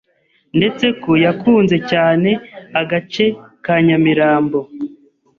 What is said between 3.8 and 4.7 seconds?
Nyamirambo.